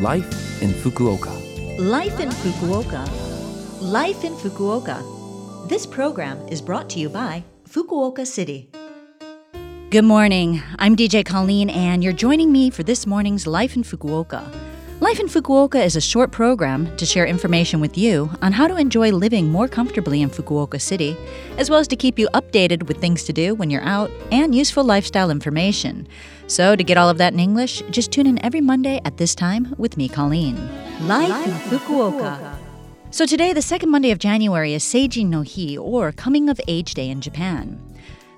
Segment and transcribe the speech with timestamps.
[0.00, 1.30] Life in Fukuoka.
[1.78, 3.08] Life in Fukuoka.
[3.80, 5.68] Life in Fukuoka.
[5.68, 8.68] This program is brought to you by Fukuoka City.
[9.90, 10.60] Good morning.
[10.80, 14.63] I'm DJ Colleen, and you're joining me for this morning's Life in Fukuoka.
[15.00, 18.76] Life in Fukuoka is a short program to share information with you on how to
[18.76, 21.16] enjoy living more comfortably in Fukuoka City,
[21.58, 24.54] as well as to keep you updated with things to do when you're out and
[24.54, 26.06] useful lifestyle information.
[26.46, 29.34] So, to get all of that in English, just tune in every Monday at this
[29.34, 30.56] time with me, Colleen.
[31.08, 32.56] Life, in Fukuoka.
[33.10, 36.94] So, today, the second Monday of January, is Seijin no Hi, or Coming of Age
[36.94, 37.80] Day in Japan.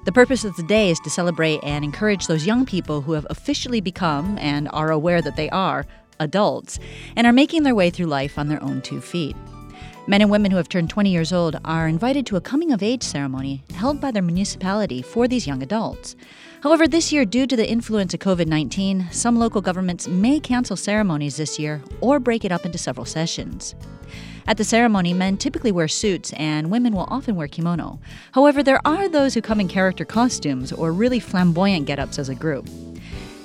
[0.06, 3.26] The purpose of the day is to celebrate and encourage those young people who have
[3.28, 5.84] officially become and are aware that they are
[6.18, 6.78] adults
[7.16, 9.36] and are making their way through life on their own two feet.
[10.08, 12.80] Men and women who have turned 20 years old are invited to a coming of
[12.80, 16.14] age ceremony held by their municipality for these young adults.
[16.62, 20.76] However, this year, due to the influence of COVID 19, some local governments may cancel
[20.76, 23.74] ceremonies this year or break it up into several sessions.
[24.46, 27.98] At the ceremony, men typically wear suits and women will often wear kimono.
[28.30, 32.28] However, there are those who come in character costumes or really flamboyant get ups as
[32.28, 32.68] a group.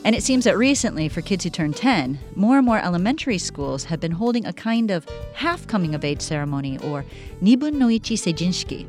[0.03, 3.83] And it seems that recently, for kids who turn 10, more and more elementary schools
[3.83, 7.05] have been holding a kind of half coming of age ceremony or
[7.41, 8.87] Nibun no Ichi Seijinshiki.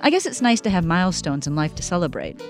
[0.00, 2.40] I guess it's nice to have milestones in life to celebrate.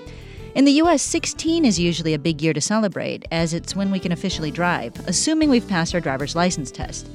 [0.55, 3.99] In the US, 16 is usually a big year to celebrate, as it's when we
[3.99, 7.09] can officially drive, assuming we've passed our driver's license test.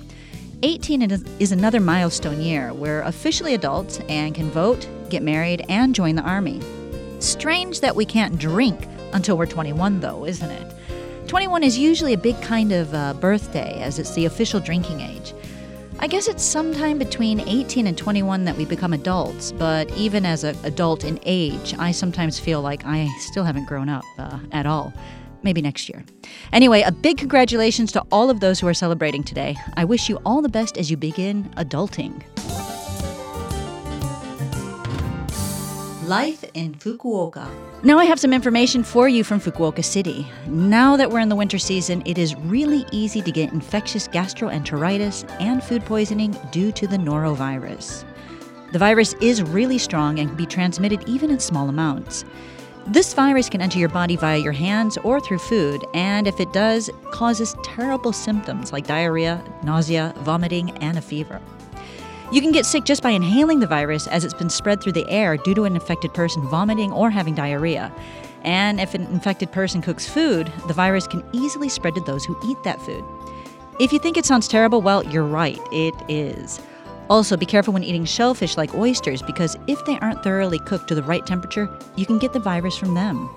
[0.62, 2.72] 18 is another milestone year.
[2.72, 6.60] We're officially adults and can vote, get married, and join the army.
[7.18, 10.72] Strange that we can't drink until we're 21, though, isn't it?
[11.32, 15.32] 21 is usually a big kind of uh, birthday, as it's the official drinking age.
[15.98, 20.44] I guess it's sometime between 18 and 21 that we become adults, but even as
[20.44, 24.66] an adult in age, I sometimes feel like I still haven't grown up uh, at
[24.66, 24.92] all.
[25.42, 26.04] Maybe next year.
[26.52, 29.56] Anyway, a big congratulations to all of those who are celebrating today.
[29.74, 32.22] I wish you all the best as you begin adulting.
[36.06, 37.48] Life in Fukuoka.
[37.84, 40.26] Now, I have some information for you from Fukuoka City.
[40.48, 45.30] Now that we're in the winter season, it is really easy to get infectious gastroenteritis
[45.40, 48.04] and food poisoning due to the norovirus.
[48.72, 52.24] The virus is really strong and can be transmitted even in small amounts.
[52.88, 56.52] This virus can enter your body via your hands or through food, and if it
[56.52, 61.40] does, causes terrible symptoms like diarrhea, nausea, vomiting, and a fever.
[62.32, 65.06] You can get sick just by inhaling the virus as it's been spread through the
[65.10, 67.92] air due to an infected person vomiting or having diarrhea.
[68.42, 72.34] And if an infected person cooks food, the virus can easily spread to those who
[72.42, 73.04] eat that food.
[73.78, 76.58] If you think it sounds terrible, well, you're right, it is.
[77.10, 80.94] Also, be careful when eating shellfish like oysters because if they aren't thoroughly cooked to
[80.94, 83.28] the right temperature, you can get the virus from them.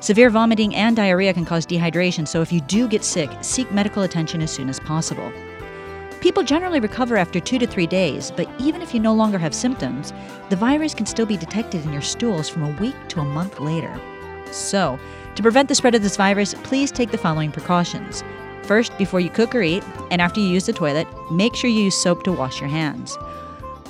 [0.00, 4.02] Severe vomiting and diarrhea can cause dehydration, so if you do get sick, seek medical
[4.02, 5.32] attention as soon as possible.
[6.20, 9.54] People generally recover after two to three days, but even if you no longer have
[9.54, 10.12] symptoms,
[10.48, 13.60] the virus can still be detected in your stools from a week to a month
[13.60, 13.94] later.
[14.50, 14.98] So,
[15.36, 18.24] to prevent the spread of this virus, please take the following precautions.
[18.64, 21.84] First, before you cook or eat, and after you use the toilet, make sure you
[21.84, 23.16] use soap to wash your hands.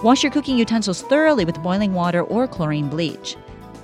[0.02, 3.36] Wash your cooking utensils thoroughly with boiling water or chlorine bleach.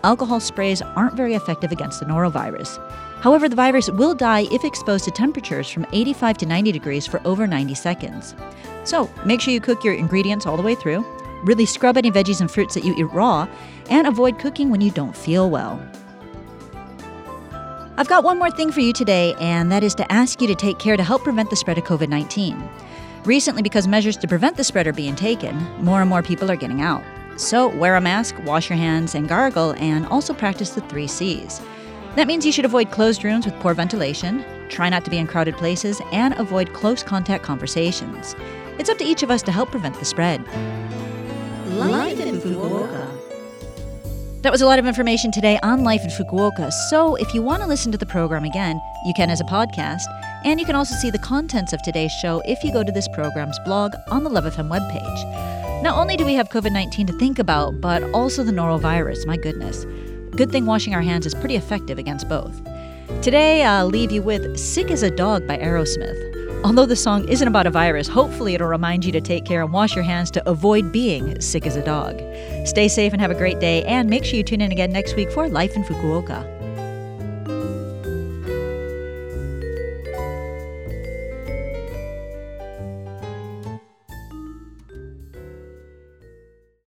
[0.04, 2.78] Alcohol sprays aren't very effective against the norovirus.
[3.24, 7.22] However, the virus will die if exposed to temperatures from 85 to 90 degrees for
[7.24, 8.34] over 90 seconds.
[8.84, 11.02] So make sure you cook your ingredients all the way through,
[11.42, 13.48] really scrub any veggies and fruits that you eat raw,
[13.88, 15.82] and avoid cooking when you don't feel well.
[17.96, 20.54] I've got one more thing for you today, and that is to ask you to
[20.54, 22.62] take care to help prevent the spread of COVID 19.
[23.24, 26.56] Recently, because measures to prevent the spread are being taken, more and more people are
[26.56, 27.02] getting out.
[27.36, 31.62] So, wear a mask, wash your hands, and gargle, and also practice the three C's.
[32.16, 35.26] That means you should avoid closed rooms with poor ventilation, try not to be in
[35.26, 38.36] crowded places, and avoid close contact conversations.
[38.78, 40.46] It's up to each of us to help prevent the spread.
[41.70, 43.10] Life in Fukuoka.
[44.42, 46.70] That was a lot of information today on life in Fukuoka.
[46.88, 50.04] So, if you want to listen to the program again, you can as a podcast,
[50.44, 53.08] and you can also see the contents of today's show if you go to this
[53.08, 55.82] program's blog on the Love FM webpage.
[55.82, 59.26] Not only do we have COVID 19 to think about, but also the norovirus.
[59.26, 59.84] My goodness.
[60.36, 62.60] Good thing washing our hands is pretty effective against both.
[63.22, 66.64] Today, I'll leave you with Sick as a Dog by Aerosmith.
[66.64, 69.72] Although the song isn't about a virus, hopefully it'll remind you to take care and
[69.72, 72.20] wash your hands to avoid being sick as a dog.
[72.66, 75.14] Stay safe and have a great day, and make sure you tune in again next
[75.14, 76.53] week for Life in Fukuoka.